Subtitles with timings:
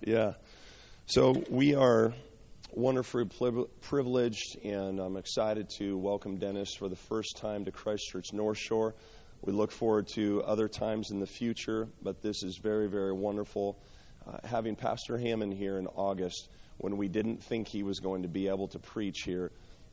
[0.00, 0.34] Yeah.
[1.06, 2.12] So we are
[2.72, 3.26] wonderfully
[3.80, 8.94] privileged, and I'm excited to welcome Dennis for the first time to Christchurch North Shore.
[9.42, 13.78] We look forward to other times in the future, but this is very, very wonderful.
[14.26, 18.28] Uh, having Pastor Hammond here in August, when we didn't think he was going to
[18.28, 19.50] be able to preach here,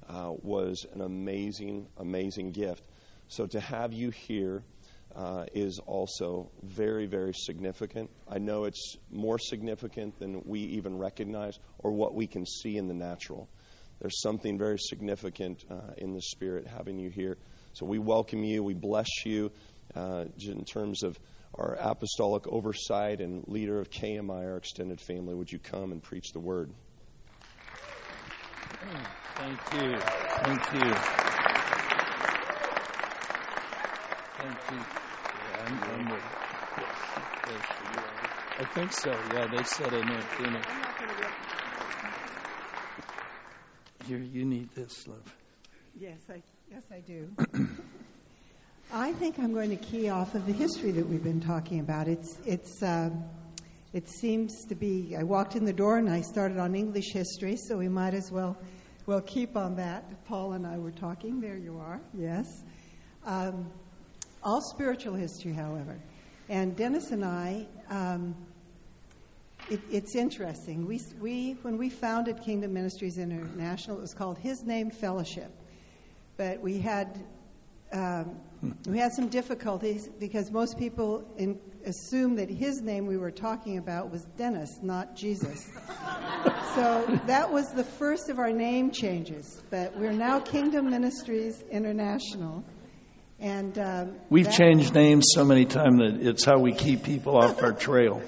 [0.07, 2.83] uh, was an amazing, amazing gift.
[3.27, 4.63] So to have you here
[5.15, 8.09] uh, is also very, very significant.
[8.27, 12.87] I know it's more significant than we even recognize or what we can see in
[12.87, 13.49] the natural.
[13.99, 17.37] There's something very significant uh, in the Spirit having you here.
[17.73, 18.63] So we welcome you.
[18.63, 19.51] We bless you
[19.95, 21.19] uh, in terms of
[21.55, 25.33] our apostolic oversight and leader of KMI, our extended family.
[25.33, 26.71] Would you come and preach the word?
[29.35, 29.99] Thank you.
[29.99, 30.93] Thank you.
[34.37, 34.98] Thank you.
[35.59, 36.23] Yeah, I'm, I'm with
[36.79, 37.19] yes.
[38.59, 39.17] I think so.
[39.33, 40.25] Yeah, they said in it.
[40.39, 40.65] In it.
[44.05, 45.35] Here, you need this, love.
[45.99, 47.29] Yes, I yes I do.
[48.93, 52.07] I think I'm going to key off of the history that we've been talking about.
[52.07, 52.81] It's it's.
[52.81, 53.09] Uh,
[53.91, 55.15] it seems to be.
[55.17, 58.31] I walked in the door and I started on English history, so we might as
[58.31, 58.55] well
[59.05, 60.25] well keep on that.
[60.25, 61.41] Paul and I were talking.
[61.41, 61.99] There you are.
[62.13, 62.45] Yes.
[63.25, 63.71] Um,
[64.43, 65.97] all spiritual history, however.
[66.47, 68.35] And Dennis and I, um,
[69.69, 70.87] it, it's interesting.
[70.87, 75.51] We, we, when we founded Kingdom Ministries International, it was called His Name Fellowship.
[76.37, 77.23] But we had,
[77.91, 78.39] um,
[78.87, 83.77] we had some difficulties because most people in, assume that his name we were talking
[83.77, 85.65] about was Dennis, not Jesus.
[86.75, 89.61] so that was the first of our name changes.
[89.69, 92.63] But we're now Kingdom Ministries International.
[93.41, 97.37] And um, we've that, changed names so many times that it's how we keep people
[97.37, 98.21] off our trail.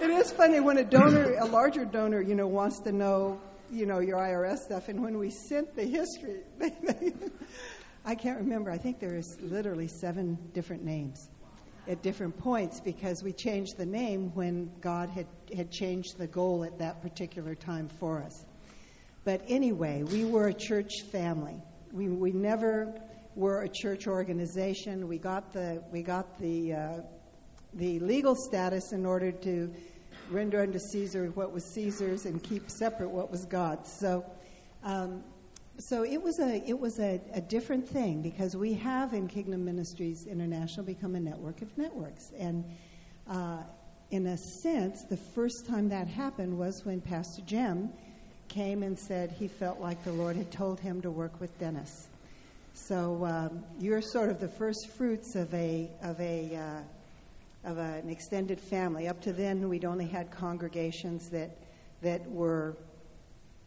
[0.00, 3.84] it is funny when a donor, a larger donor, you know, wants to know, you
[3.84, 6.40] know, your IRS stuff, and when we sent the history,
[8.06, 8.70] I can't remember.
[8.70, 11.28] I think there is literally seven different names
[11.86, 16.64] at different points because we changed the name when God had, had changed the goal
[16.64, 18.44] at that particular time for us.
[19.24, 21.60] But anyway, we were a church family.
[21.94, 22.92] We, we never
[23.36, 25.06] were a church organization.
[25.06, 27.00] We got the, we got the, uh,
[27.72, 29.72] the legal status in order to
[30.28, 33.92] render unto Caesar what was Caesar's and keep separate what was God's.
[33.92, 34.24] So,
[34.82, 35.22] um,
[35.78, 39.64] so it was a it was a, a, different thing because we have in Kingdom
[39.64, 42.64] Ministries International become a network of networks, and
[43.28, 43.58] uh,
[44.10, 47.90] in a sense, the first time that happened was when Pastor Jim
[48.48, 52.06] came and said he felt like the Lord had told him to work with Dennis.
[52.74, 58.00] So um, you're sort of the first fruits of a of a uh, of a,
[58.02, 59.08] an extended family.
[59.08, 61.56] Up to then, we'd only had congregations that
[62.02, 62.76] that were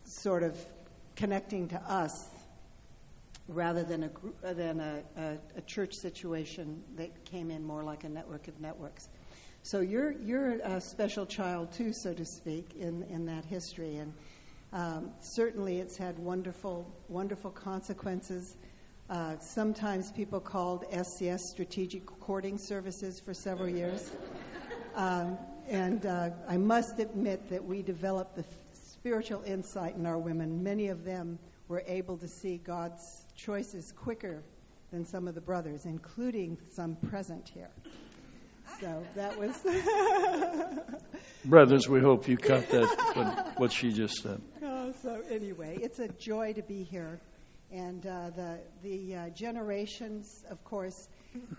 [0.05, 0.57] sort of
[1.15, 2.25] connecting to us
[3.47, 8.09] rather than a than a, a, a church situation that came in more like a
[8.09, 9.07] network of networks.
[9.63, 14.13] So you're you're a special child too, so to speak, in in that history and.
[14.73, 18.55] Um, certainly, it's had wonderful, wonderful consequences.
[19.09, 24.11] Uh, sometimes people called SCS Strategic Courting Services for several years.
[24.95, 25.37] Um,
[25.69, 30.63] and uh, I must admit that we developed the spiritual insight in our women.
[30.63, 34.43] Many of them were able to see God's choices quicker
[34.91, 37.69] than some of the brothers, including some present here.
[38.79, 39.65] So that was.
[41.45, 44.41] Brothers, we hope you caught that, what, what she just said.
[44.79, 47.19] Oh, so anyway, it's a joy to be here.
[47.73, 51.09] And uh, the, the uh, generations, of course,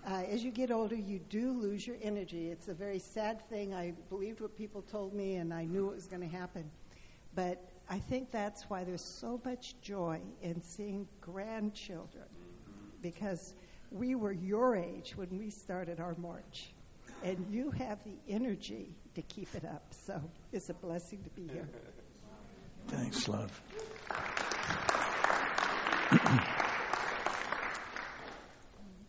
[0.06, 2.48] uh, as you get older, you do lose your energy.
[2.48, 3.74] It's a very sad thing.
[3.74, 6.70] I believed what people told me, and I knew it was going to happen.
[7.34, 12.24] But I think that's why there's so much joy in seeing grandchildren,
[13.02, 13.52] because
[13.90, 16.70] we were your age when we started our march
[17.22, 19.82] and you have the energy to keep it up.
[20.06, 20.20] So
[20.52, 21.68] it's a blessing to be here.
[22.88, 23.50] Thanks, love.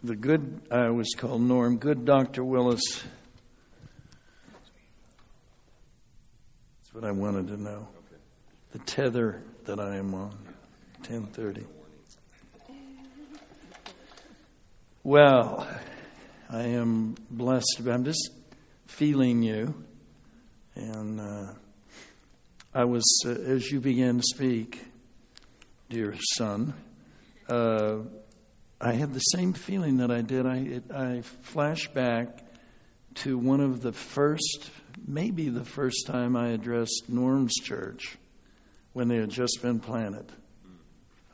[0.04, 2.44] the good, I was called Norm, good Dr.
[2.44, 3.04] Willis.
[6.78, 7.88] That's what I wanted to know.
[8.72, 10.38] The tether that I am on,
[11.08, 11.66] 1030.
[15.04, 15.68] Well,
[16.51, 17.81] I am blessed.
[17.86, 18.31] I'm just
[18.88, 19.75] feeling you.
[20.75, 21.54] And uh,
[22.74, 24.84] I was, uh, as you began to speak,
[25.90, 26.74] dear son,
[27.48, 27.98] uh,
[28.81, 30.48] I had the same feeling that I did.
[30.48, 32.40] I, it, I flash back
[33.16, 34.72] to one of the first
[35.07, 38.18] maybe the first time I addressed Norm's church
[38.94, 40.25] when they had just been planted.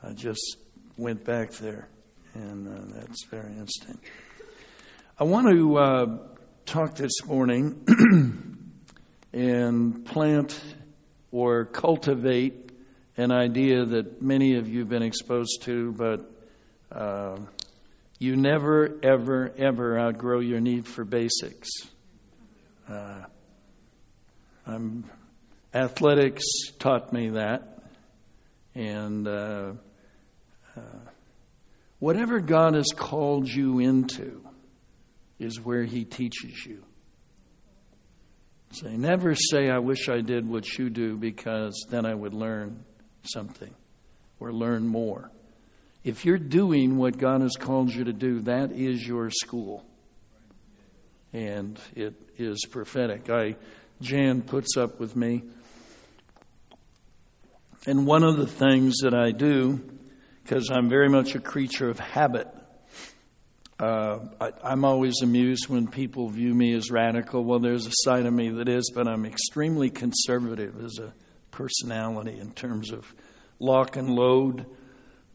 [0.02, 0.56] I just
[0.96, 1.88] went back there,
[2.34, 3.98] and uh, that's very interesting.
[5.18, 6.18] I want to uh,
[6.66, 7.86] talk this morning
[9.32, 10.62] and plant
[11.32, 12.70] or cultivate
[13.16, 16.30] an idea that many of you have been exposed to, but
[16.92, 17.38] uh,
[18.18, 21.70] you never, ever, ever outgrow your need for basics.
[22.86, 23.22] Uh,
[24.66, 25.10] I'm,
[25.72, 26.44] athletics
[26.78, 27.84] taught me that,
[28.74, 29.72] and uh,
[30.76, 30.80] uh,
[32.00, 34.46] whatever God has called you into
[35.38, 36.82] is where He teaches you.
[38.72, 42.84] Say, never say, I wish I did what you do because then I would learn
[43.22, 43.74] something
[44.40, 45.30] or learn more.
[46.04, 49.84] If you're doing what God has called you to do, that is your school.
[51.32, 53.28] And it is prophetic.
[53.30, 53.56] I
[54.00, 55.42] Jan puts up with me.
[57.86, 59.80] And one of the things that I do,
[60.42, 62.48] because I'm very much a creature of habit,
[63.78, 67.44] uh, I, am always amused when people view me as radical.
[67.44, 71.12] Well, there's a side of me that is, but I'm extremely conservative as a
[71.50, 73.04] personality in terms of
[73.58, 74.64] lock and load.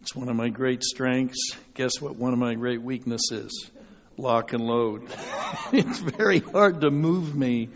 [0.01, 1.55] It's one of my great strengths.
[1.75, 2.15] Guess what?
[2.15, 3.69] One of my great weaknesses
[4.17, 5.03] lock and load.
[5.71, 7.69] it's very hard to move me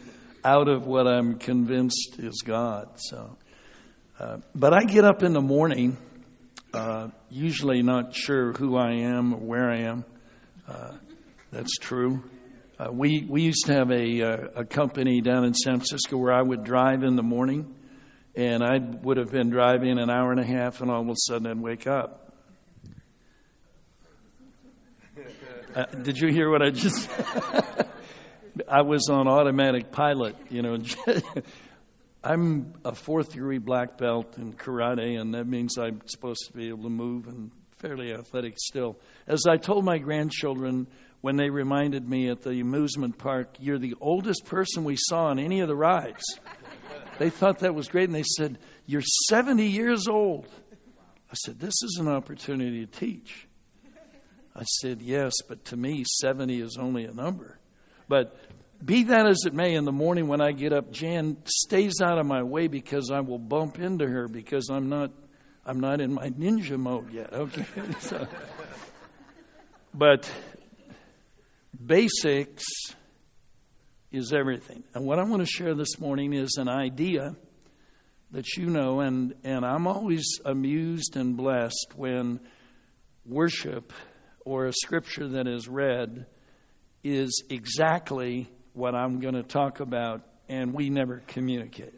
[0.44, 2.90] out of what I'm convinced is God.
[2.98, 3.38] So,
[4.20, 5.98] uh, but I get up in the morning,
[6.74, 10.06] uh, usually not sure who I am or where I am
[11.52, 12.24] that's true.
[12.78, 16.34] Uh, we we used to have a uh, a company down in San Francisco where
[16.34, 17.74] I would drive in the morning,
[18.36, 21.14] and I would have been driving an hour and a half, and all of a
[21.16, 22.34] sudden I'd wake up.
[25.74, 27.10] Uh, did you hear what I just?
[28.68, 30.78] I was on automatic pilot, you know.
[32.24, 36.68] I'm a fourth degree black belt in karate, and that means I'm supposed to be
[36.70, 37.52] able to move and
[37.86, 38.98] fairly athletic still.
[39.28, 40.88] As I told my grandchildren
[41.22, 45.38] when they reminded me at the amusement park, you're the oldest person we saw on
[45.38, 46.24] any of the rides.
[47.20, 50.48] they thought that was great, and they said, You're 70 years old.
[51.30, 53.48] I said, This is an opportunity to teach.
[54.56, 57.60] I said, Yes, but to me, 70 is only a number.
[58.08, 58.36] But
[58.84, 62.18] be that as it may, in the morning when I get up, Jan stays out
[62.18, 65.12] of my way because I will bump into her because I'm not
[65.66, 67.34] I'm not in my ninja mode yet.
[67.34, 67.66] Okay.
[68.00, 68.28] so,
[69.94, 70.32] but
[71.84, 72.66] basics
[74.12, 74.84] is everything.
[74.94, 77.36] And what I want to share this morning is an idea
[78.32, 82.40] that you know, and, and I'm always amused and blessed when
[83.26, 83.92] worship
[84.46, 86.28] or a scripture that is read
[87.04, 91.94] is exactly what I'm going to talk about, and we never communicate.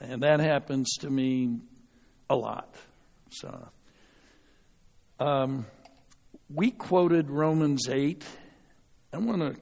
[0.00, 1.60] And that happens to me
[2.28, 2.74] a lot.
[3.30, 3.68] So,
[5.18, 5.66] um,
[6.52, 8.24] we quoted Romans 8.
[9.12, 9.60] I want to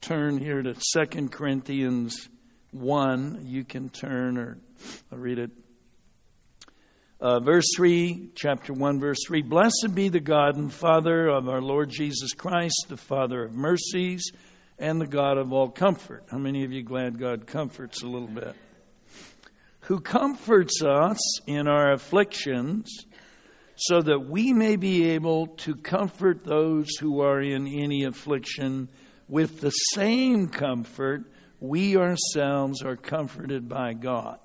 [0.00, 2.28] turn here to 2 Corinthians
[2.72, 3.42] 1.
[3.44, 4.58] You can turn or
[5.10, 5.50] I'll read it.
[7.18, 11.62] Uh, verse 3, chapter 1, verse 3 Blessed be the God and Father of our
[11.62, 14.32] Lord Jesus Christ, the Father of mercies
[14.78, 16.24] and the God of all comfort.
[16.30, 18.54] How many of you glad God comforts a little bit?
[19.86, 22.88] Who comforts us in our afflictions,
[23.76, 28.88] so that we may be able to comfort those who are in any affliction
[29.28, 31.22] with the same comfort
[31.60, 34.40] we ourselves are comforted by God.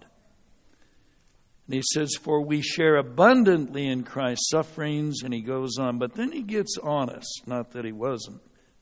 [1.66, 5.98] And he says, For we share abundantly in Christ's sufferings, and he goes on.
[5.98, 8.42] But then he gets honest, not that he wasn't.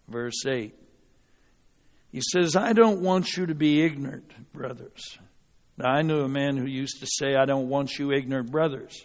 [0.10, 0.76] Verse 8.
[2.12, 5.20] He says, I don't want you to be ignorant, brothers
[5.80, 9.02] now, I knew a man who used to say, I don't want you ignorant brothers.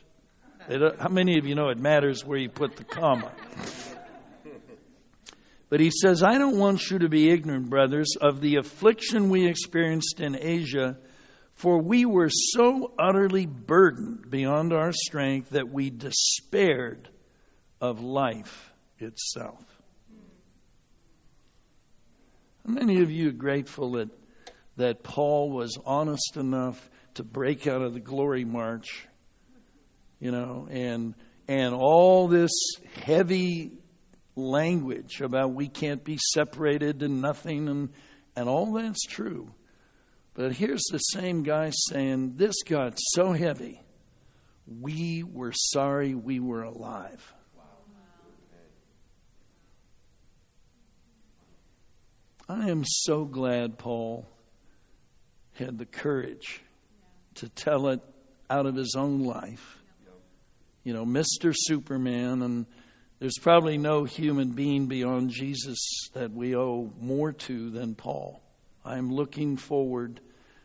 [0.68, 3.30] How many of you know it matters where you put the comma?
[5.68, 9.46] But he says, I don't want you to be ignorant, brothers, of the affliction we
[9.46, 10.96] experienced in Asia,
[11.54, 17.08] for we were so utterly burdened beyond our strength that we despaired
[17.80, 19.62] of life itself.
[22.66, 24.08] How many of you are grateful that
[24.76, 29.06] that Paul was honest enough to break out of the glory march,
[30.18, 31.14] you know, and
[31.46, 32.52] and all this
[32.94, 33.72] heavy
[34.34, 37.90] language about we can't be separated and nothing and
[38.36, 39.50] and all that's true.
[40.34, 43.80] But here's the same guy saying, This got so heavy,
[44.66, 47.32] we were sorry we were alive.
[52.48, 54.28] I am so glad Paul
[55.54, 56.62] had the courage
[57.36, 58.00] to tell it
[58.50, 59.78] out of his own life.
[60.82, 61.54] You know, Mr.
[61.54, 62.66] Superman, and
[63.18, 68.42] there's probably no human being beyond Jesus that we owe more to than Paul.
[68.84, 70.20] I'm looking forward,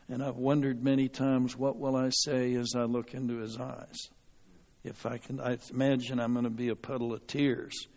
[0.09, 4.09] and I've wondered many times, what will I say as I look into his eyes?
[4.83, 7.87] If I can, I imagine I'm going to be a puddle of tears,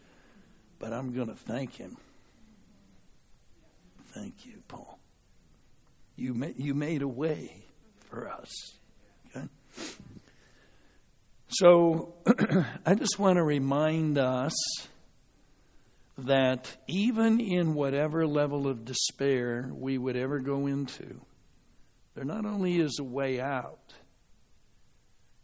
[0.78, 1.96] but I'm going to thank him.
[4.14, 5.01] Thank you, Paul.
[6.22, 7.64] You made, you made a way
[8.08, 8.48] for us.
[9.34, 9.44] Okay?
[11.48, 12.14] So
[12.86, 14.54] I just want to remind us
[16.18, 21.20] that even in whatever level of despair we would ever go into,
[22.14, 23.92] there not only is a way out,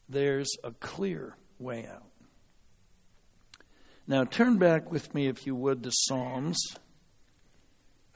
[0.08, 2.06] there's a clear way out.
[4.06, 6.60] Now turn back with me, if you would, to Psalms.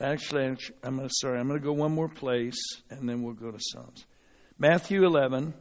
[0.03, 3.53] Actually, I'm gonna, sorry, I'm going to go one more place, and then we'll go
[3.53, 4.05] to Psalms.
[4.59, 5.55] Matthew 11,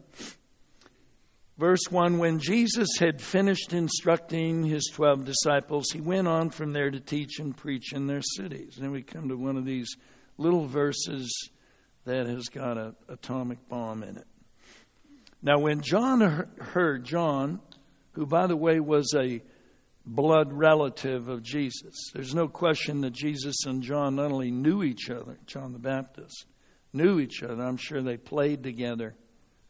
[1.59, 6.89] verse 1 When Jesus had finished instructing his 12 disciples, he went on from there
[6.89, 8.77] to teach and preach in their cities.
[8.77, 9.95] And then we come to one of these
[10.39, 11.51] little verses
[12.05, 14.27] that has got an atomic bomb in it.
[15.43, 17.61] Now, when John heard, John,
[18.13, 19.43] who, by the way, was a
[20.05, 22.11] blood relative of Jesus.
[22.13, 26.45] There's no question that Jesus and John not only knew each other, John the Baptist,
[26.93, 27.61] knew each other.
[27.61, 29.15] I'm sure they played together.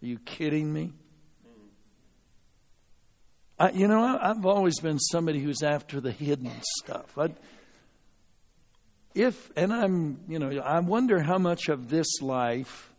[0.02, 0.94] Are you kidding me?
[3.60, 7.16] I, you know, I, have always been somebody who's after the hidden stuff.
[7.18, 7.30] I,
[9.14, 12.91] if and I'm, you know, I wonder how much of this life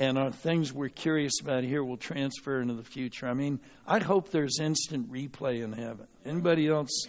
[0.00, 3.28] and our things we're curious about here will transfer into the future.
[3.28, 6.06] I mean, I'd hope there's instant replay in heaven.
[6.24, 7.06] Anybody else?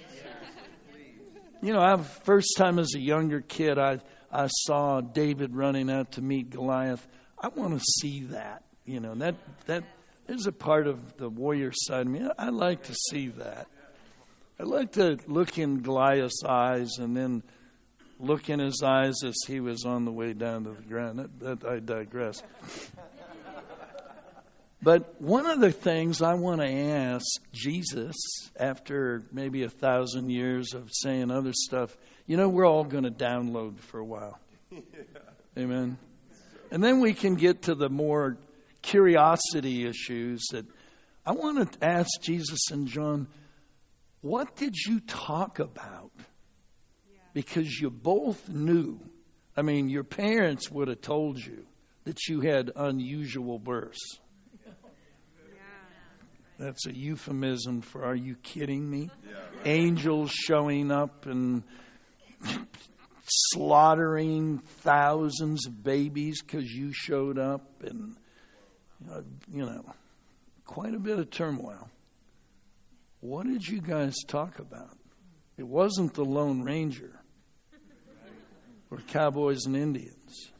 [1.61, 6.13] You know, I first time as a younger kid, I I saw David running out
[6.13, 7.05] to meet Goliath.
[7.39, 8.63] I want to see that.
[8.85, 9.35] You know, that
[9.67, 9.83] that
[10.27, 12.23] is a part of the warrior side of me.
[12.23, 13.67] I, I like to see that.
[14.59, 17.43] I like to look in Goliath's eyes and then
[18.21, 21.19] look in his eyes as he was on the way down to the ground.
[21.19, 22.41] That, that I digress.
[24.83, 28.15] But one of the things I want to ask Jesus
[28.59, 33.11] after maybe a thousand years of saying other stuff, you know, we're all going to
[33.11, 34.39] download for a while.
[34.71, 34.79] yeah.
[35.57, 35.97] Amen.
[36.71, 38.37] And then we can get to the more
[38.81, 40.65] curiosity issues that
[41.25, 43.27] I want to ask Jesus and John,
[44.21, 46.11] what did you talk about?
[47.33, 48.99] Because you both knew.
[49.55, 51.65] I mean, your parents would have told you
[52.05, 54.19] that you had unusual births.
[56.57, 59.09] That's a euphemism for are you kidding me?
[59.27, 59.33] Yeah.
[59.65, 61.63] Angels showing up and
[63.25, 68.15] slaughtering thousands of babies because you showed up, and,
[69.11, 69.21] uh,
[69.51, 69.85] you know,
[70.65, 71.89] quite a bit of turmoil.
[73.21, 74.97] What did you guys talk about?
[75.57, 77.20] It wasn't the Lone Ranger.
[78.91, 80.51] Or cowboys and Indians.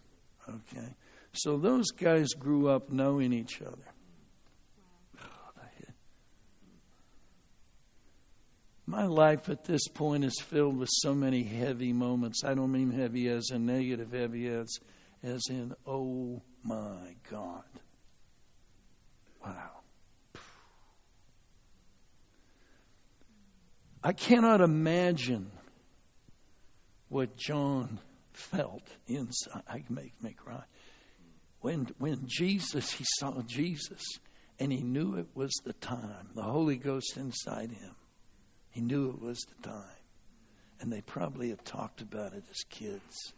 [0.47, 0.87] Okay.
[1.33, 3.91] So those guys grew up knowing each other.
[8.91, 12.43] My life at this point is filled with so many heavy moments.
[12.43, 14.79] I don't mean heavy as in negative, heavy as,
[15.23, 17.63] as in, oh my God.
[19.41, 19.69] Wow.
[24.03, 25.49] I cannot imagine
[27.07, 27.97] what John
[28.33, 29.63] felt inside.
[29.67, 30.63] I can make me cry.
[31.61, 34.01] When when Jesus, he saw Jesus,
[34.59, 36.29] and he knew it was the time.
[36.35, 37.95] The Holy Ghost inside him.
[38.69, 39.97] He knew it was the time.
[40.79, 43.33] And they probably had talked about it as kids.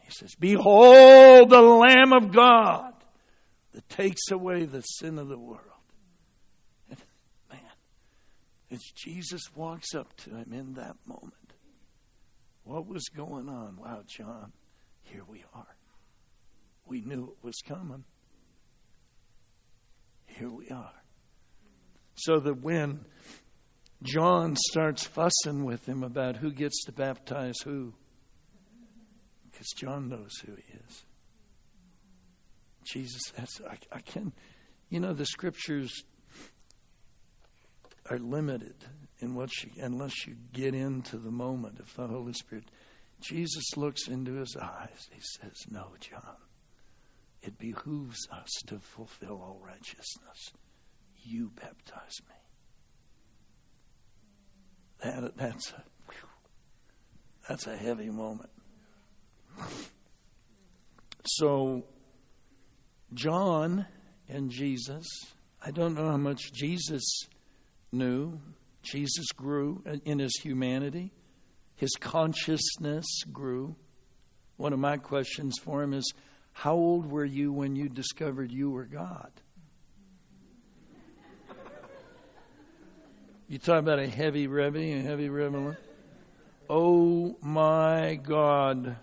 [0.00, 2.94] He says, Behold the Lamb of God
[3.72, 5.60] that takes away the sin of the world.
[6.88, 6.98] And
[7.50, 7.60] man,
[8.70, 11.47] as Jesus walks up to him in that moment,
[12.68, 13.78] what was going on?
[13.80, 14.52] Wow, John,
[15.04, 15.76] here we are.
[16.86, 18.04] We knew it was coming.
[20.26, 20.92] Here we are.
[22.14, 23.06] So that when
[24.02, 27.94] John starts fussing with him about who gets to baptize who,
[29.50, 31.04] because John knows who he is.
[32.84, 34.32] Jesus, that's, I, I can,
[34.90, 36.02] you know, the scriptures
[38.10, 38.74] are limited
[39.20, 42.64] in what you, unless you get into the moment of the Holy Spirit.
[43.20, 45.08] Jesus looks into his eyes.
[45.12, 46.36] He says, No, John.
[47.42, 50.52] It behooves us to fulfill all righteousness.
[51.22, 52.34] You baptize me.
[55.02, 55.84] That, that's a,
[57.48, 58.50] That's a heavy moment.
[61.26, 61.84] So,
[63.14, 63.86] John
[64.28, 65.06] and Jesus,
[65.64, 67.26] I don't know how much Jesus
[67.92, 68.38] knew.
[68.82, 71.12] Jesus grew in his humanity,
[71.76, 73.76] his consciousness grew.
[74.56, 76.12] One of my questions for him is
[76.52, 79.30] How old were you when you discovered you were God?
[83.50, 85.78] You talk about a heavy Rebbe, a heavy Rebbe.
[86.68, 88.96] Oh my God.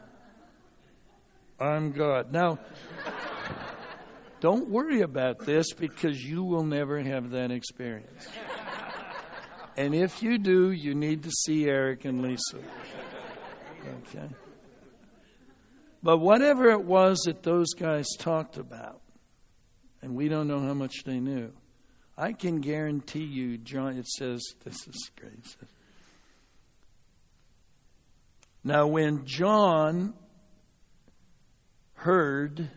[1.59, 2.31] I'm God.
[2.31, 2.59] Now,
[4.41, 8.27] don't worry about this because you will never have that experience.
[9.77, 12.59] And if you do, you need to see Eric and Lisa.
[14.07, 14.29] Okay?
[16.01, 19.01] But whatever it was that those guys talked about,
[20.01, 21.51] and we don't know how much they knew,
[22.17, 25.57] I can guarantee you, John, it says, this is great.
[28.63, 30.13] Now, when John
[31.95, 32.69] heard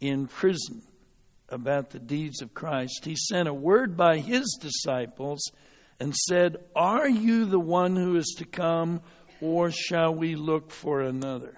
[0.00, 0.82] in prison
[1.48, 5.52] about the deeds of Christ, he sent a word by his disciples
[6.00, 9.00] and said, Are you the one who is to come,
[9.40, 11.56] or shall we look for another?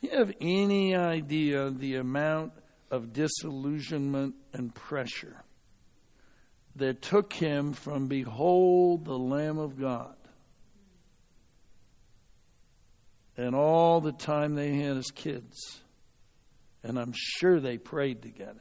[0.00, 2.52] You have any idea the amount
[2.90, 5.42] of disillusionment and pressure
[6.76, 10.14] that took him from behold the Lamb of God
[13.36, 15.80] and all the time they had as kids.
[16.82, 18.60] And I'm sure they prayed together.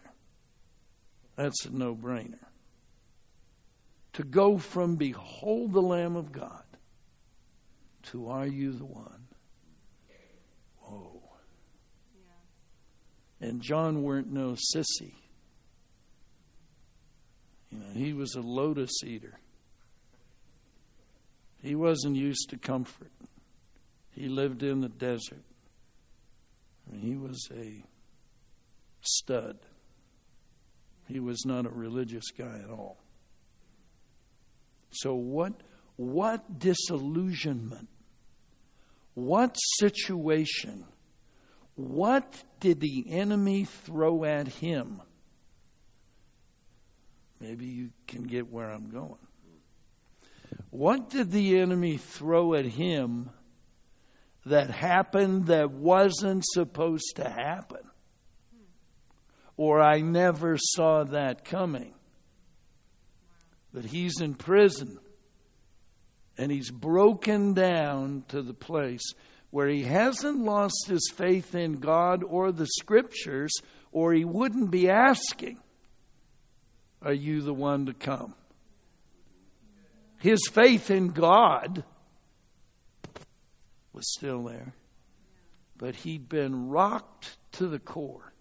[1.35, 2.39] That's a no brainer.
[4.13, 6.63] To go from behold the Lamb of God
[8.11, 9.27] to are you the one?
[10.81, 11.21] Whoa.
[12.15, 13.47] Yeah.
[13.47, 15.13] And John weren't no sissy.
[17.71, 19.39] You know, he was a lotus eater.
[21.61, 23.11] He wasn't used to comfort.
[24.11, 25.43] He lived in the desert.
[26.87, 27.83] I mean, he was a
[29.01, 29.57] stud.
[31.07, 32.97] He was not a religious guy at all.
[34.93, 35.53] So what
[35.95, 37.89] what disillusionment?
[39.13, 40.85] What situation?
[41.75, 45.01] What did the enemy throw at him?
[47.39, 49.17] Maybe you can get where I'm going.
[50.69, 53.29] What did the enemy throw at him
[54.45, 57.81] that happened that wasn't supposed to happen?
[59.57, 61.93] Or I never saw that coming.
[63.73, 64.99] But he's in prison
[66.37, 69.13] and he's broken down to the place
[69.49, 73.53] where he hasn't lost his faith in God or the scriptures,
[73.91, 75.59] or he wouldn't be asking.
[77.03, 78.33] Are you the one to come?
[80.19, 81.83] His faith in God
[83.93, 84.73] was still there,
[85.77, 88.32] but he'd been rocked to the core.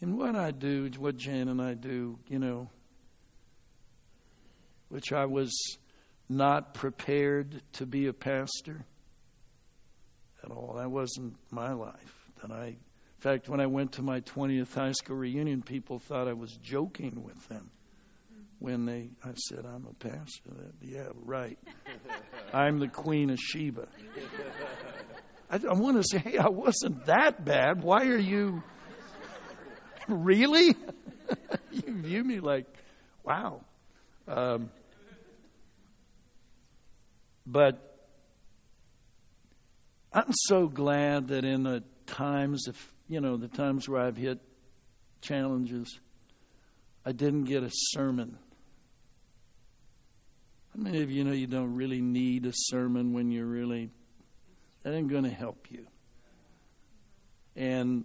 [0.00, 2.70] And what I do, what Jan and I do, you know,
[4.88, 5.76] which I was
[6.28, 8.84] not prepared to be a pastor
[10.44, 10.74] at all.
[10.78, 12.76] That wasn't my life that I, in
[13.20, 17.22] fact, when I went to my 20th high school reunion, people thought I was joking
[17.24, 17.70] with them.
[18.60, 20.72] When they, I said, I'm a pastor.
[20.82, 21.58] yeah, right.
[22.52, 23.86] I'm the Queen of Sheba.
[25.48, 27.84] I, I want to say, hey, I wasn't that bad.
[27.84, 28.64] Why are you
[30.12, 30.74] really?
[31.70, 32.66] you view me like,
[33.22, 33.60] wow.
[34.26, 34.70] Um,
[37.46, 37.78] but
[40.12, 44.38] I'm so glad that in the times, of you know, the times where I've hit
[45.20, 45.98] challenges,
[47.04, 48.38] I didn't get a sermon.
[50.74, 53.90] How many of you know you don't really need a sermon when you're really
[54.82, 55.86] that ain't going to help you?
[57.56, 58.04] And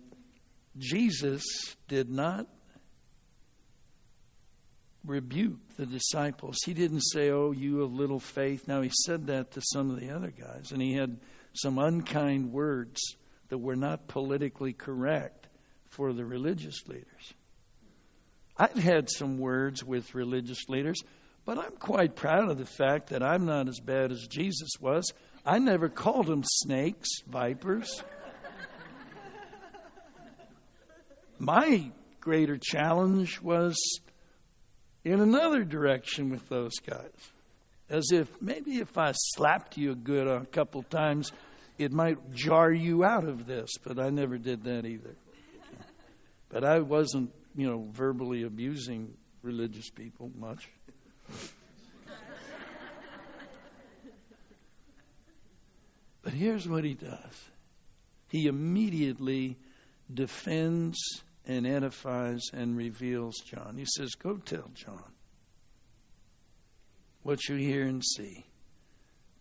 [0.77, 1.43] Jesus
[1.87, 2.47] did not
[5.05, 6.57] rebuke the disciples.
[6.65, 8.67] He didn't say, Oh, you of little faith.
[8.67, 11.19] Now, he said that to some of the other guys, and he had
[11.53, 13.15] some unkind words
[13.49, 15.47] that were not politically correct
[15.89, 17.33] for the religious leaders.
[18.57, 21.01] I've had some words with religious leaders,
[21.45, 25.11] but I'm quite proud of the fact that I'm not as bad as Jesus was.
[25.45, 28.01] I never called them snakes, vipers.
[31.43, 33.75] My greater challenge was
[35.03, 37.11] in another direction with those guys.
[37.89, 41.33] As if maybe if I slapped you a good a couple times,
[41.77, 45.15] it might jar you out of this, but I never did that either.
[46.47, 50.69] But I wasn't, you know, verbally abusing religious people much.
[56.21, 57.49] but here's what he does
[58.29, 59.57] he immediately
[60.11, 63.75] defends and edifies and reveals John.
[63.77, 65.03] He says, Go tell John
[67.23, 68.45] what you hear and see.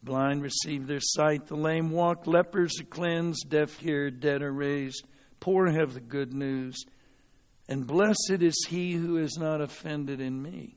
[0.03, 5.07] Blind receive their sight, the lame walk, lepers are cleansed, deaf hear, dead are raised,
[5.39, 6.85] poor have the good news,
[7.69, 10.77] and blessed is he who is not offended in me.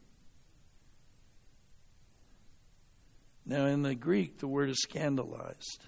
[3.48, 5.86] Now, in the Greek, the word is scandalized.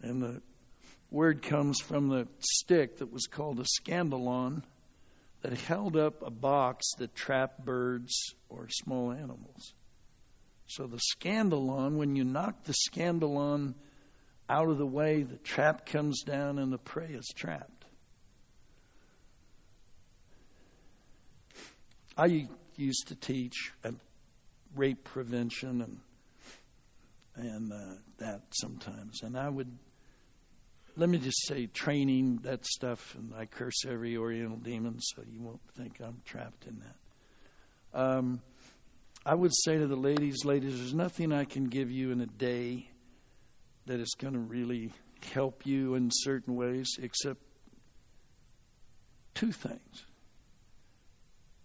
[0.00, 0.42] And the
[1.10, 4.62] word comes from the stick that was called a scandalon
[5.42, 9.72] that held up a box that trapped birds or small animals.
[10.66, 13.74] So the scandalon, when you knock the scandalon
[14.50, 17.84] out of the way, the trap comes down and the prey is trapped.
[22.16, 23.72] I used to teach
[24.74, 26.00] rape prevention and
[27.36, 29.70] and uh, that sometimes, and I would
[30.98, 35.40] let me just say training that stuff, and I curse every Oriental demon, so you
[35.40, 38.00] won't think I'm trapped in that.
[38.00, 38.42] Um,
[39.24, 42.26] I would say to the ladies, ladies, there's nothing I can give you in a
[42.26, 42.90] day
[43.86, 44.90] that is going to really
[45.32, 47.40] help you in certain ways except
[49.34, 50.04] two things.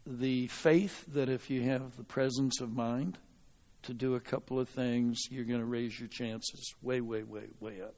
[0.05, 3.17] The faith that if you have the presence of mind
[3.83, 7.47] to do a couple of things, you're going to raise your chances way, way, way,
[7.59, 7.95] way up.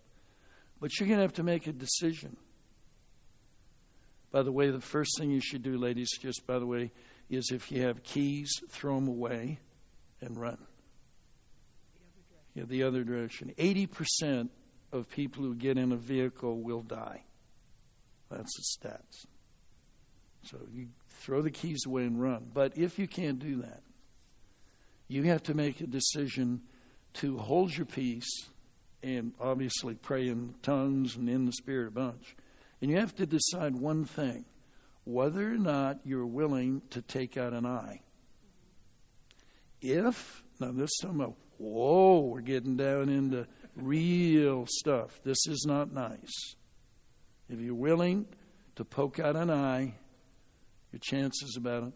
[0.79, 2.35] But you're going to have to make a decision.
[4.31, 6.91] By the way, the first thing you should do, ladies, just by the way,
[7.29, 9.59] is if you have keys, throw them away
[10.21, 10.57] and run.
[12.55, 13.53] The yeah, the other direction.
[13.57, 14.49] 80%
[14.91, 17.23] of people who get in a vehicle will die.
[18.29, 19.25] That's the stats.
[20.43, 20.87] So you
[21.21, 22.45] throw the keys away and run.
[22.53, 23.81] But if you can't do that,
[25.07, 26.61] you have to make a decision
[27.15, 28.47] to hold your peace
[29.05, 32.35] and obviously pray in tongues and in the spirit a bunch.
[32.81, 34.45] And you have to decide one thing
[35.03, 38.01] whether or not you're willing to take out an eye.
[39.79, 41.21] If, now this time,
[41.59, 45.11] whoa, we're getting down into real stuff.
[45.23, 46.55] This is not nice.
[47.47, 48.25] If you're willing
[48.77, 49.93] to poke out an eye,
[50.91, 51.93] your chances about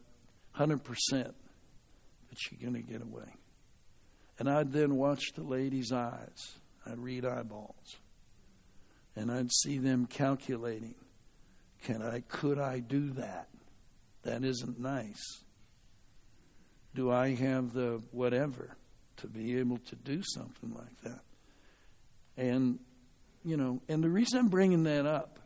[0.55, 1.33] 100% that
[2.51, 3.33] you're going to get away.
[4.37, 6.58] And I'd then watch the lady's eyes.
[6.89, 7.97] I'd read eyeballs.
[9.15, 10.95] And I'd see them calculating
[11.83, 13.47] can I, could I do that?
[14.23, 15.43] That isn't nice.
[16.95, 18.75] Do I have the whatever
[19.17, 21.21] to be able to do something like that?
[22.35, 22.79] And,
[23.45, 25.39] you know, and the reason I'm bringing that up,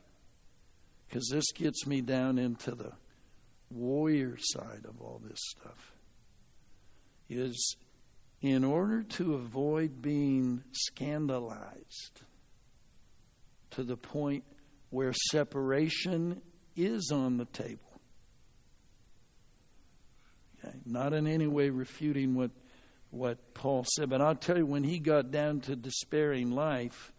[1.08, 2.92] because this gets me down into the
[3.70, 5.92] warrior side of all this stuff,
[7.30, 7.76] is
[8.44, 12.22] in order to avoid being scandalized
[13.72, 14.44] to the point
[14.90, 16.42] where separation
[16.76, 17.80] is on the table.
[20.60, 20.78] Okay?
[20.86, 22.52] Not in any way refuting what
[23.12, 27.14] what Paul said, but I'll tell you when he got down to despairing life,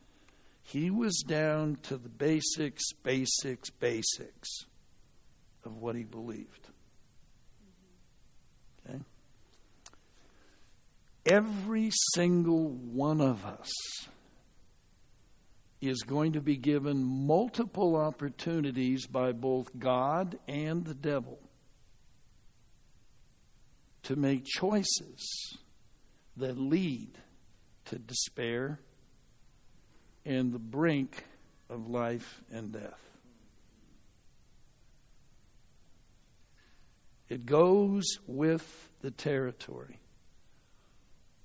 [0.62, 4.64] he was down to the basics, basics, basics
[5.64, 6.68] of what he believed.
[11.26, 13.72] Every single one of us
[15.80, 21.38] is going to be given multiple opportunities by both God and the devil
[24.04, 25.56] to make choices
[26.36, 27.16] that lead
[27.86, 28.78] to despair
[30.26, 31.24] and the brink
[31.70, 33.00] of life and death.
[37.28, 39.98] It goes with the territory.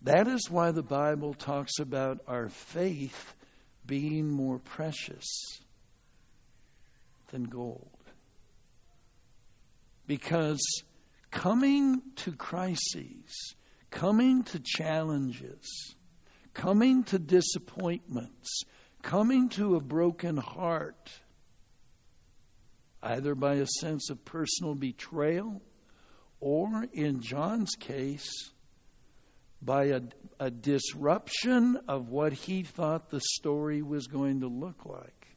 [0.04, 3.36] That is why the Bible talks about our faith
[3.86, 5.60] being more precious
[7.32, 7.90] than gold.
[10.08, 10.62] Because
[11.32, 13.56] coming to crises,
[13.92, 15.96] coming to challenges,
[16.54, 18.64] coming to disappointments,
[19.02, 21.12] coming to a broken heart,
[23.04, 25.62] either by a sense of personal betrayal
[26.40, 28.52] or, in John's case,
[29.62, 30.02] by a,
[30.40, 35.28] a disruption of what he thought the story was going to look like.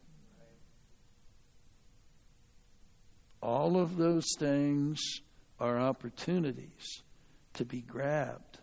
[3.42, 5.00] All of those things
[5.58, 7.02] are opportunities
[7.54, 8.58] to be grabbed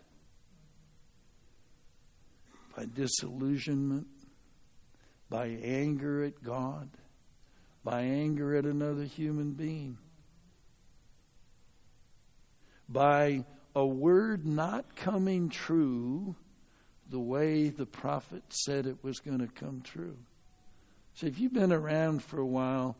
[2.76, 4.06] by disillusionment,
[5.28, 6.88] by anger at God,
[7.84, 9.98] by anger at another human being.
[12.90, 13.44] by
[13.74, 16.34] a word not coming true
[17.10, 20.16] the way the prophet said it was going to come true.
[21.14, 22.96] So if you've been around for a while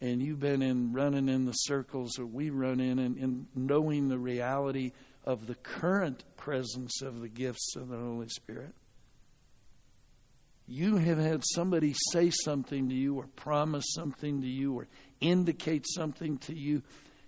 [0.00, 4.08] and you've been in running in the circles that we run in and, and knowing
[4.08, 4.92] the reality
[5.24, 8.74] of the current presence of the gifts of the Holy Spirit,
[10.66, 14.88] you have had somebody say something to you or promise something to you or
[15.20, 16.82] indicate something to you,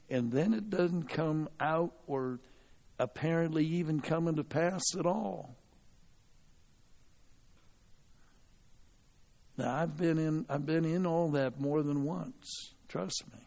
[0.09, 2.41] and then it doesn't come out or
[2.99, 5.57] apparently even coming to pass at all.
[9.57, 12.75] Now I've been in I've been in all that more than once.
[12.89, 13.41] Trust me.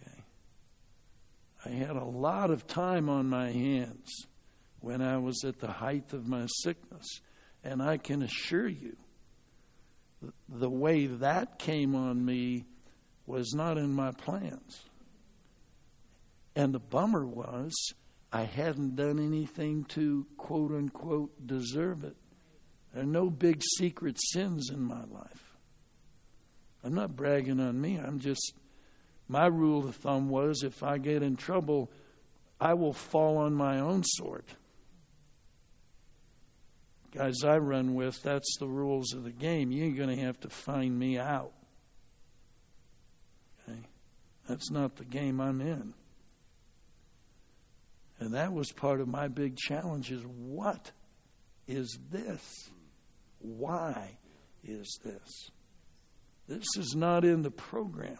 [0.00, 0.22] Okay.
[1.66, 4.26] I had a lot of time on my hands
[4.80, 7.20] when I was at the height of my sickness.
[7.64, 8.96] And I can assure you,
[10.48, 12.64] the way that came on me
[13.26, 14.80] was not in my plans.
[16.58, 17.72] And the bummer was,
[18.32, 22.16] I hadn't done anything to quote unquote deserve it.
[22.92, 25.56] There are no big secret sins in my life.
[26.82, 27.96] I'm not bragging on me.
[27.96, 28.54] I'm just,
[29.28, 31.92] my rule of thumb was if I get in trouble,
[32.60, 34.44] I will fall on my own sword.
[37.14, 39.70] Guys I run with, that's the rules of the game.
[39.70, 41.52] You ain't going to have to find me out.
[43.62, 43.78] Okay?
[44.48, 45.94] That's not the game I'm in.
[48.20, 50.90] And that was part of my big challenge is what
[51.66, 52.68] is this?
[53.38, 54.18] Why
[54.64, 55.50] is this?
[56.48, 58.18] This is not in the program.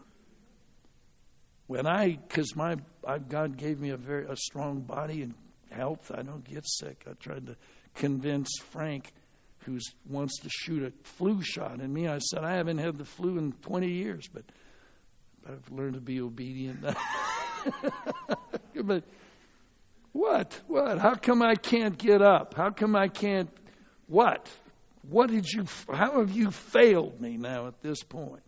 [1.66, 5.34] When I, because my I, God gave me a very a strong body and
[5.70, 7.04] health, I don't get sick.
[7.08, 7.56] I tried to
[7.94, 9.12] convince Frank,
[9.64, 12.06] who wants to shoot a flu shot, and me.
[12.06, 14.44] I said I haven't had the flu in 20 years, but
[15.46, 16.80] I've learned to be obedient.
[18.82, 19.04] but
[20.18, 20.61] what?
[20.66, 20.98] What?
[20.98, 22.54] How come I can't get up?
[22.57, 23.50] How come I can't?
[24.09, 24.50] What?
[25.09, 25.64] What did you?
[25.88, 28.42] How have you failed me now at this point?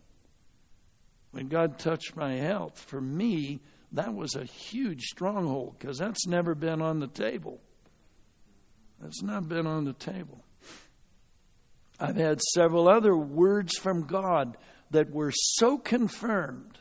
[1.31, 3.61] When God touched my health, for me,
[3.93, 7.61] that was a huge stronghold because that's never been on the table.
[8.99, 10.43] That's not been on the table.
[11.97, 14.57] I've had several other words from God
[14.89, 16.77] that were so confirmed.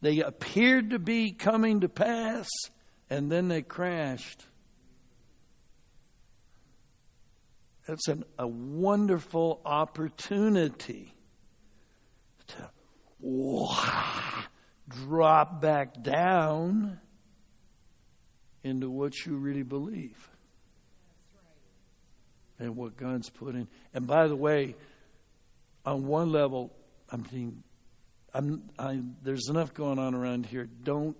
[0.00, 2.48] They appeared to be coming to pass,
[3.10, 4.44] and then they crashed.
[7.86, 11.12] That's an, a wonderful opportunity
[12.46, 12.70] to
[14.88, 17.00] drop back down
[18.62, 20.28] into what you really believe
[22.60, 23.66] and what God's put in.
[23.92, 24.76] And by the way,
[25.84, 26.72] on one level,
[27.10, 27.64] I mean,
[28.32, 30.68] I'm, I, there's enough going on around here.
[30.84, 31.16] Don't.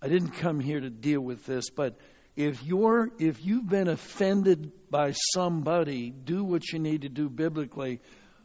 [0.00, 1.98] I didn't come here to deal with this, but
[2.36, 8.00] if you're if you've been offended by somebody, do what you need to do biblically.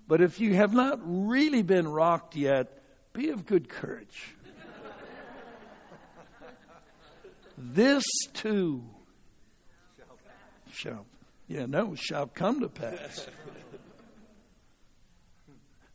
[0.08, 2.82] But if you have not really been rocked yet,
[3.14, 4.36] be of good courage.
[7.58, 8.84] this too
[10.72, 11.06] shall
[11.48, 13.28] yeah, no, shall come to pass.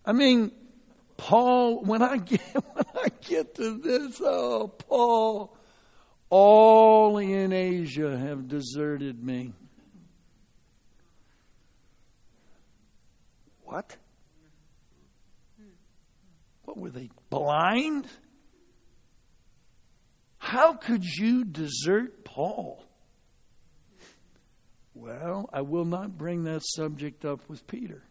[0.05, 0.53] I mean,
[1.19, 5.55] Paul, when I get when I get to this, oh Paul,
[6.31, 9.53] all in Asia have deserted me.
[13.65, 13.95] What?
[16.65, 18.07] What were they blind?
[20.39, 22.83] How could you desert Paul?
[24.95, 28.03] Well, I will not bring that subject up with Peter.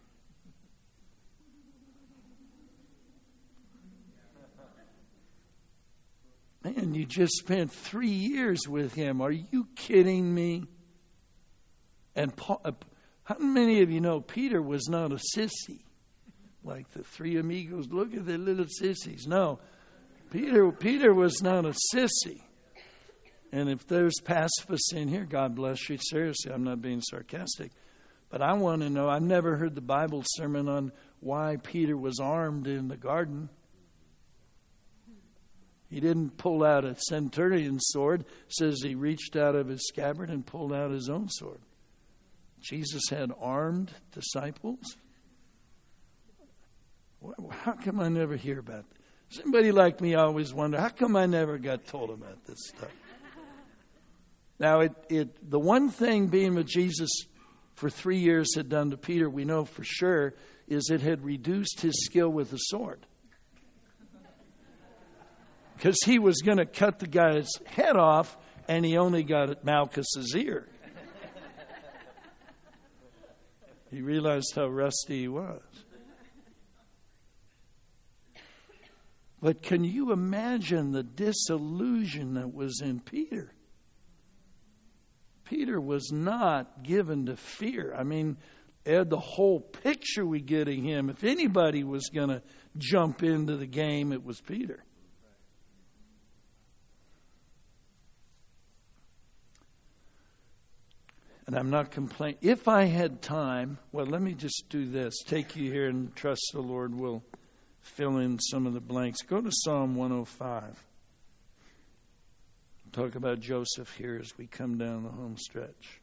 [6.76, 9.20] Man, you just spent three years with him.
[9.20, 10.64] Are you kidding me?
[12.14, 12.72] And Paul, uh,
[13.24, 15.80] how many of you know Peter was not a sissy?
[16.64, 19.26] Like the three amigos, look at the little sissies.
[19.26, 19.60] No,
[20.30, 22.42] Peter, Peter was not a sissy.
[23.50, 25.96] And if there's pacifists in here, God bless you.
[25.98, 27.72] Seriously, I'm not being sarcastic.
[28.28, 32.20] But I want to know I've never heard the Bible sermon on why Peter was
[32.20, 33.48] armed in the garden.
[35.90, 38.24] He didn't pull out a centurion's sword.
[38.48, 41.60] Says he reached out of his scabbard and pulled out his own sword.
[42.60, 44.96] Jesus had armed disciples.
[47.50, 49.40] How come I never hear about this?
[49.42, 52.90] Somebody like me always wonder, how come I never got told about this stuff?
[54.58, 57.10] Now, it, it, the one thing being with Jesus
[57.74, 60.34] for three years had done to Peter, we know for sure,
[60.66, 63.06] is it had reduced his skill with the sword.
[65.78, 68.36] Because he was going to cut the guy's head off,
[68.66, 70.66] and he only got Malchus's ear.
[73.92, 75.62] he realized how rusty he was.
[79.40, 83.52] But can you imagine the disillusion that was in Peter?
[85.44, 87.94] Peter was not given to fear.
[87.96, 88.36] I mean,
[88.84, 92.42] Ed, the whole picture we get of him, if anybody was going to
[92.76, 94.82] jump into the game, it was Peter.
[101.48, 102.36] And I'm not complaining.
[102.42, 105.22] If I had time, well, let me just do this.
[105.26, 107.24] Take you here and trust the Lord will
[107.80, 109.22] fill in some of the blanks.
[109.22, 110.78] Go to Psalm 105.
[112.92, 116.02] Talk about Joseph here as we come down the home stretch.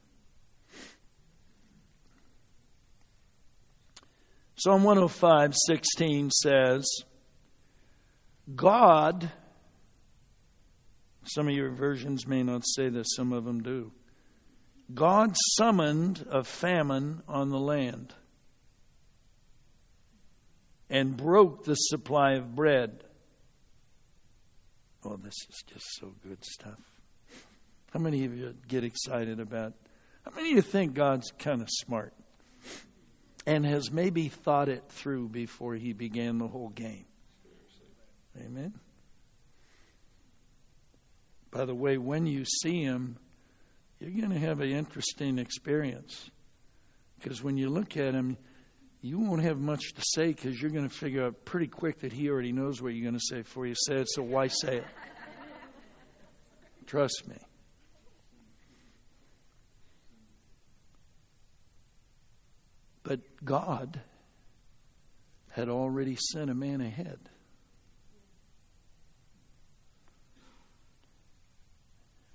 [4.56, 6.90] Psalm 105, 16 says,
[8.52, 9.30] God,
[11.22, 13.92] some of your versions may not say this, some of them do.
[14.92, 18.14] God summoned a famine on the land
[20.88, 23.02] and broke the supply of bread.
[25.04, 26.78] Oh, this is just so good stuff.
[27.92, 29.74] How many of you get excited about?
[30.24, 32.14] How many of you think God's kind of smart
[33.46, 37.06] and has maybe thought it through before he began the whole game?
[38.38, 38.74] Amen.
[41.50, 43.16] By the way, when you see him,
[44.00, 46.30] you're going to have an interesting experience.
[47.18, 48.36] Because when you look at him,
[49.00, 52.12] you won't have much to say because you're going to figure out pretty quick that
[52.12, 54.78] he already knows what you're going to say before you say it, so why say
[54.78, 54.86] it?
[56.86, 57.36] Trust me.
[63.02, 64.00] But God
[65.50, 67.18] had already sent a man ahead.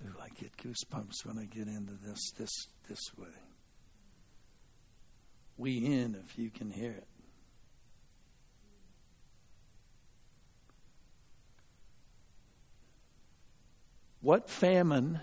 [0.06, 3.28] Ooh, I get goosebumps when I get into this this this way.
[5.58, 7.08] We in if you can hear it.
[14.21, 15.19] What famine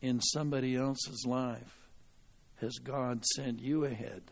[0.00, 1.76] in somebody else's life
[2.60, 4.22] has God sent you ahead?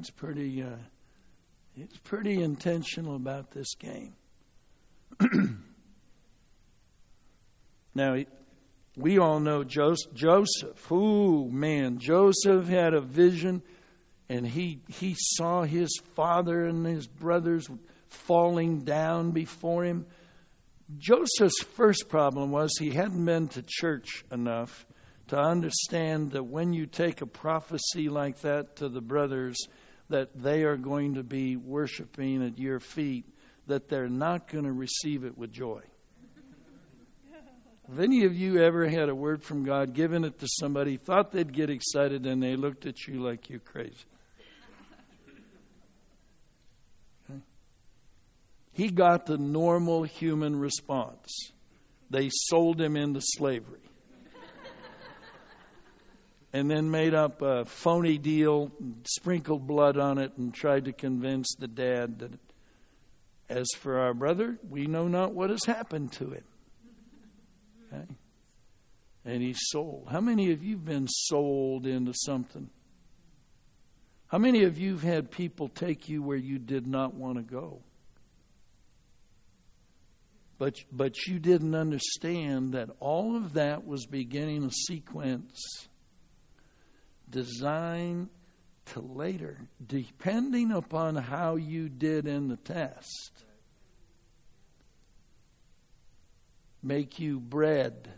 [0.00, 4.14] God's pretty, uh, pretty intentional about this game.
[7.94, 8.16] now,
[8.96, 10.90] we all know Joseph.
[10.90, 13.60] Ooh, man, Joseph had a vision,
[14.30, 17.68] and he he saw his father and his brothers
[18.08, 20.06] falling down before him.
[20.96, 24.86] Joseph's first problem was he hadn't been to church enough
[25.28, 29.68] to understand that when you take a prophecy like that to the brothers,
[30.10, 33.24] that they are going to be worshiping at your feet,
[33.66, 35.80] that they're not going to receive it with joy.
[37.88, 41.32] Have any of you ever had a word from God, given it to somebody, thought
[41.32, 43.96] they'd get excited, and they looked at you like you're crazy?
[47.28, 47.40] Okay.
[48.72, 51.50] He got the normal human response.
[52.10, 53.89] They sold him into slavery
[56.52, 58.72] and then made up a phony deal,
[59.04, 62.32] sprinkled blood on it, and tried to convince the dad that,
[63.48, 66.44] as for our brother, we know not what has happened to him.
[67.92, 68.06] Okay?
[69.24, 70.08] And he's sold.
[70.10, 72.68] How many of you have been sold into something?
[74.26, 77.42] How many of you have had people take you where you did not want to
[77.42, 77.80] go?
[80.58, 85.88] But, but you didn't understand that all of that was beginning a sequence
[87.30, 88.28] designed
[88.86, 93.44] to later, depending upon how you did in the test,
[96.82, 98.10] make you bread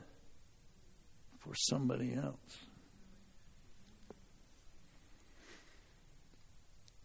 [1.40, 2.36] for somebody else.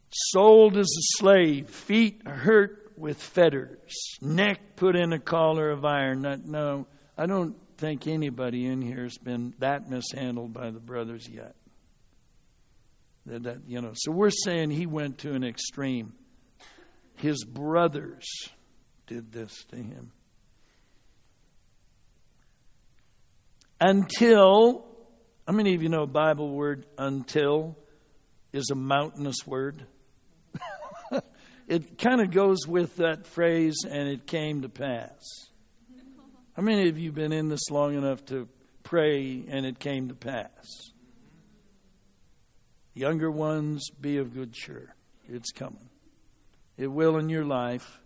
[0.10, 6.22] Sold as a slave, feet hurt with fetters, neck put in a collar of iron.
[6.46, 6.88] no,
[7.18, 11.57] I don't think anybody in here has been that mishandled by the brothers yet.
[13.28, 16.14] That, you know, so we're saying he went to an extreme.
[17.18, 18.26] His brothers
[19.06, 20.12] did this to him.
[23.82, 24.86] Until,
[25.46, 27.78] how many of you know the Bible word until
[28.54, 29.86] is a mountainous word?
[31.68, 35.48] it kind of goes with that phrase, and it came to pass.
[36.56, 38.48] How many of you been in this long enough to
[38.84, 40.92] pray and it came to pass?
[42.98, 44.92] Younger ones, be of good cheer.
[45.30, 45.88] It's coming.
[46.78, 48.00] It will in your life.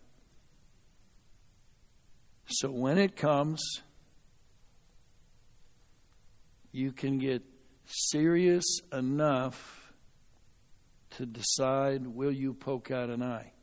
[2.47, 3.63] So when it comes,
[6.73, 7.41] you can get
[7.85, 9.93] serious enough
[11.11, 13.53] to decide will you poke out an eye?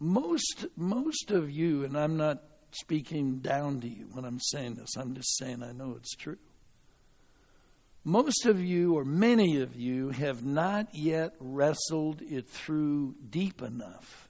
[0.00, 4.96] Most most of you, and I'm not speaking down to you when I'm saying this,
[4.96, 6.38] I'm just saying I know it's true.
[8.04, 14.28] Most of you, or many of you, have not yet wrestled it through deep enough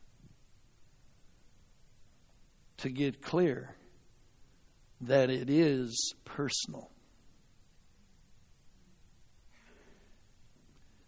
[2.78, 3.74] to get clear
[5.02, 6.90] that it is personal.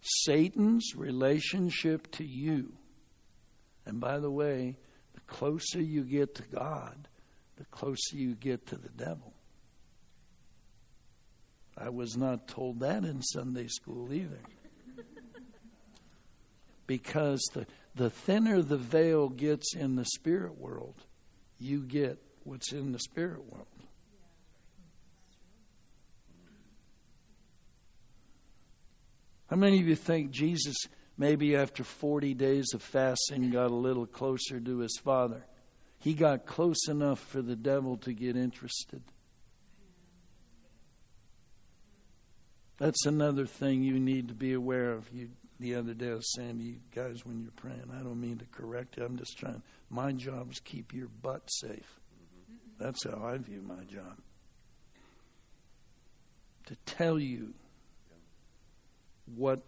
[0.03, 2.73] Satan's relationship to you,
[3.87, 4.77] and by the way,
[5.15, 7.09] the closer you get to God,
[7.61, 9.35] the closer you get to the devil.
[11.77, 14.41] I was not told that in Sunday school either.
[16.87, 20.95] Because the, the thinner the veil gets in the spirit world,
[21.59, 23.67] you get what's in the spirit world.
[29.51, 30.77] How many of you think Jesus,
[31.19, 35.45] maybe after 40 days of fasting, got a little closer to his Father?
[36.01, 39.03] He got close enough for the devil to get interested.
[42.79, 45.07] That's another thing you need to be aware of.
[45.13, 45.29] You,
[45.59, 48.39] the other day I was saying to you guys when you're praying, I don't mean
[48.39, 49.05] to correct you.
[49.05, 49.63] I'm just trying.
[49.91, 52.01] My job is keep your butt safe.
[52.79, 54.17] That's how I view my job.
[56.69, 57.53] To tell you
[59.37, 59.61] what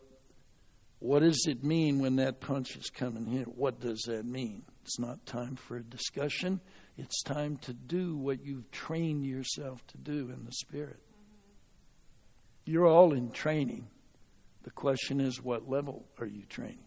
[0.99, 3.45] what does it mean when that punch is coming here?
[3.45, 4.62] What does that mean?
[4.83, 6.61] It's not time for a discussion.
[6.99, 11.01] It's time to do what you've trained yourself to do in the Spirit.
[12.64, 13.89] You're all in training.
[14.64, 16.85] The question is, what level are you training?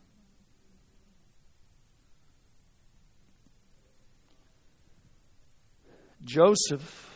[6.23, 7.15] Joseph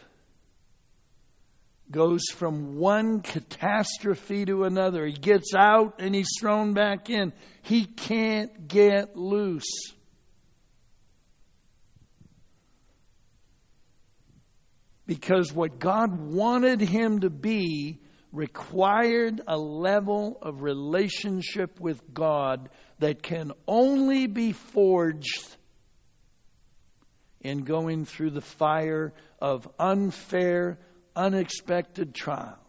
[1.92, 5.06] goes from one catastrophe to another.
[5.06, 7.34] He gets out and he's thrown back in.
[7.64, 9.94] He can't get loose.
[15.10, 17.97] Because what God wanted him to be
[18.32, 25.47] required a level of relationship with God that can only be forged
[27.41, 30.78] in going through the fire of unfair,
[31.16, 32.60] unexpected trials.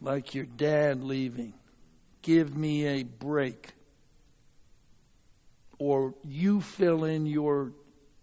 [0.00, 1.52] Like your dad leaving.
[2.22, 3.68] Give me a break.
[5.78, 7.74] Or you fill in your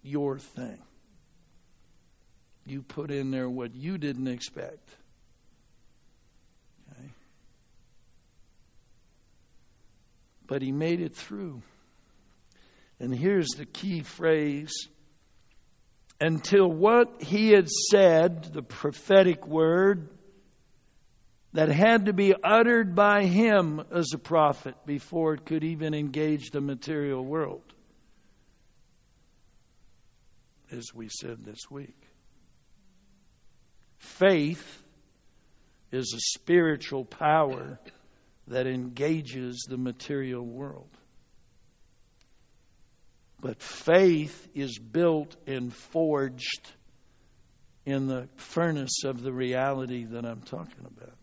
[0.03, 0.79] your thing.
[2.65, 4.87] You put in there what you didn't expect.
[6.91, 7.09] Okay?
[10.47, 11.61] But he made it through.
[12.99, 14.87] And here's the key phrase
[16.19, 20.07] until what he had said, the prophetic word,
[21.53, 26.51] that had to be uttered by him as a prophet before it could even engage
[26.51, 27.63] the material world,
[30.71, 31.97] as we said this week.
[33.99, 34.81] Faith
[35.91, 37.79] is a spiritual power
[38.47, 40.89] that engages the material world.
[43.39, 46.71] But faith is built and forged
[47.85, 51.15] in the furnace of the reality that I'm talking about.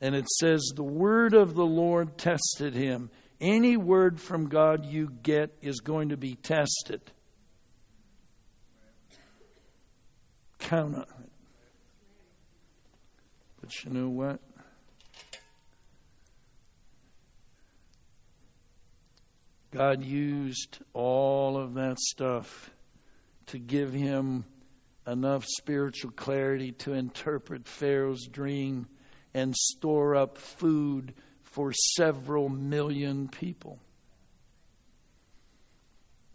[0.00, 3.10] And it says, The word of the Lord tested him.
[3.40, 7.00] Any word from God you get is going to be tested.
[10.68, 11.30] Count on it.
[13.58, 14.38] But you know what?
[19.72, 22.70] God used all of that stuff
[23.46, 24.44] to give him
[25.06, 28.88] enough spiritual clarity to interpret Pharaoh's dream
[29.32, 31.14] and store up food
[31.44, 33.78] for several million people.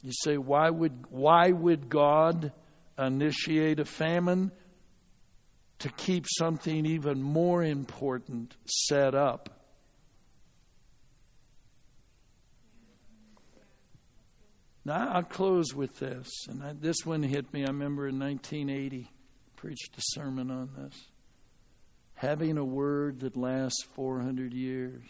[0.01, 2.51] You say, why would, why would God
[2.97, 4.51] initiate a famine?
[5.79, 9.49] To keep something even more important set up.
[14.85, 16.29] Now, I'll close with this.
[16.47, 17.63] And I, this one hit me.
[17.63, 19.09] I remember in 1980,
[19.55, 20.95] preached a sermon on this.
[22.15, 25.03] Having a word that lasts 400 years.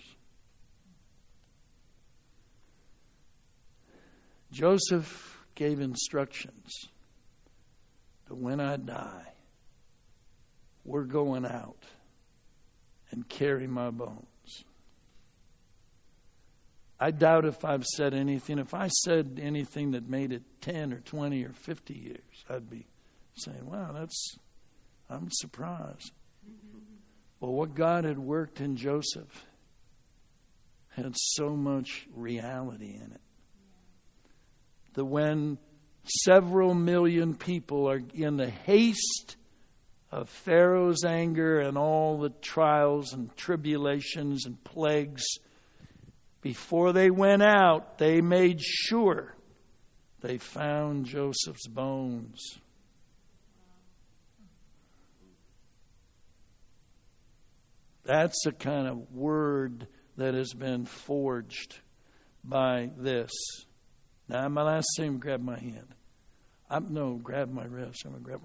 [4.51, 6.71] Joseph gave instructions
[8.37, 9.33] when I die,
[10.85, 11.83] we're going out
[13.11, 14.63] and carry my bones.
[16.99, 18.59] I doubt if I've said anything.
[18.59, 22.85] If I said anything that made it 10 or 20 or 50 years, I'd be
[23.35, 24.37] saying, wow, that's,
[25.09, 26.11] I'm surprised.
[27.39, 29.45] Well, what God had worked in Joseph
[30.95, 33.21] had so much reality in it.
[34.93, 35.57] That when
[36.05, 39.37] several million people are in the haste
[40.11, 45.23] of Pharaoh's anger and all the trials and tribulations and plagues,
[46.41, 49.33] before they went out, they made sure
[50.21, 52.59] they found Joseph's bones.
[58.03, 59.87] That's the kind of word
[60.17, 61.75] that has been forged
[62.43, 63.31] by this.
[64.27, 65.87] Now, my last name, grab my hand.
[66.69, 68.03] I'm, no, grab my wrist.
[68.05, 68.41] I'm to grab.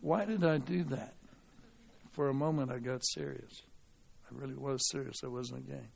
[0.00, 1.14] Why did I do that?
[2.12, 3.62] For a moment, I got serious.
[4.30, 5.20] I really was serious.
[5.24, 5.88] I wasn't a game.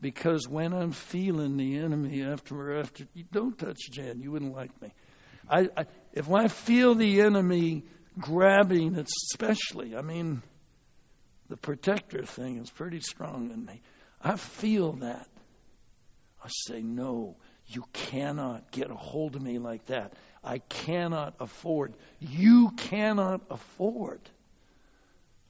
[0.00, 4.20] Because when I'm feeling the enemy after after, you don't touch Jan.
[4.20, 4.92] You wouldn't like me.
[5.50, 7.84] I, I if I feel the enemy
[8.18, 10.42] grabbing, especially, I mean,
[11.48, 13.80] the protector thing is pretty strong in me.
[14.22, 15.26] I feel that.
[16.44, 17.36] I say, no,
[17.66, 20.12] you cannot get a hold of me like that.
[20.44, 24.20] I cannot afford, you cannot afford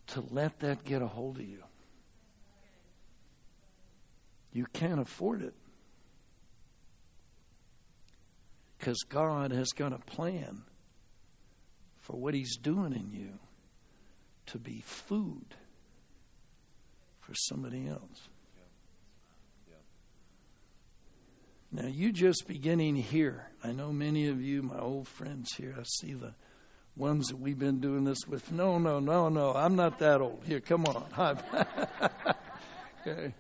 [0.09, 1.63] to let that get a hold of you.
[4.53, 5.55] You can't afford it.
[8.79, 10.63] Because God has got a plan
[12.01, 13.39] for what He's doing in you
[14.47, 15.55] to be food
[17.29, 18.29] for somebody else.
[21.71, 23.47] Now, you just beginning here.
[23.63, 26.33] I know many of you, my old friends here, I see the
[26.97, 28.51] ones that we've been doing this with.
[28.51, 30.43] No, no, no, no, I'm not that old.
[30.47, 31.05] Here, come on.
[33.07, 33.35] okay.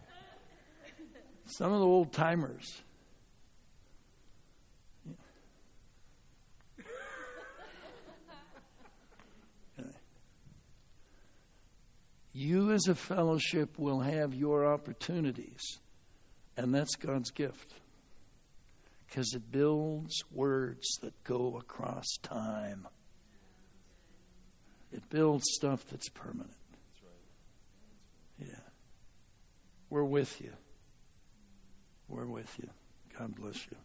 [1.46, 2.82] Some of the old timers.
[12.38, 15.80] You, as a fellowship, will have your opportunities,
[16.56, 17.74] and that's God's gift.
[19.08, 22.86] Because it builds words that go across time.
[24.92, 26.54] It builds stuff that's permanent.
[28.38, 28.54] Yeah.
[29.90, 30.52] We're with you.
[32.06, 32.70] We're with you.
[33.18, 33.76] God bless you.